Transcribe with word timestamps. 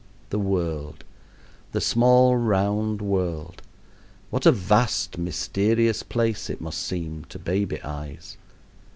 The 0.31 0.39
world 0.39 1.03
the 1.73 1.79
small 1.79 2.35
round 2.35 3.03
world! 3.03 3.61
what 4.31 4.47
a 4.47 4.51
vast 4.51 5.19
mysterious 5.19 6.01
place 6.01 6.49
it 6.49 6.59
must 6.59 6.79
seem 6.81 7.25
to 7.25 7.37
baby 7.37 7.79
eyes! 7.83 8.35